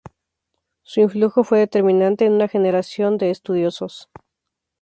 [0.81, 4.09] Su influjo fue determinante en una generación de estudiosos.